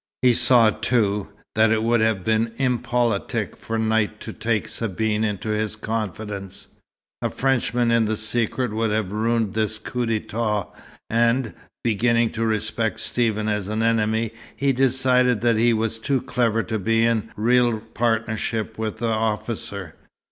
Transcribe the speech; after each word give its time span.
He 0.23 0.33
saw 0.33 0.71
too, 0.71 1.27
that 1.53 1.69
it 1.69 1.83
would 1.83 2.01
have 2.01 2.23
been 2.23 2.53
impolitic 2.57 3.55
for 3.55 3.77
Knight 3.77 4.19
to 4.21 4.33
take 4.33 4.67
Sabine 4.67 5.23
into 5.23 5.49
his 5.49 5.75
confidence. 5.75 6.69
A 7.21 7.29
Frenchman 7.29 7.91
in 7.91 8.05
the 8.05 8.17
secret 8.17 8.73
would 8.73 8.89
have 8.89 9.11
ruined 9.11 9.53
this 9.53 9.77
coup 9.77 10.07
d'état; 10.07 10.65
and, 11.07 11.53
beginning 11.83 12.31
to 12.31 12.43
respect 12.47 12.99
Stephen 12.99 13.47
as 13.47 13.67
an 13.67 13.83
enemy, 13.83 14.31
he 14.55 14.73
decided 14.73 15.41
that 15.41 15.57
he 15.57 15.71
was 15.71 15.99
too 15.99 16.19
clever 16.19 16.63
to 16.63 16.79
be 16.79 17.05
in 17.05 17.29
real 17.35 17.79
partnership 17.79 18.79
with 18.79 18.97
the 18.97 19.05
officer. 19.07 19.93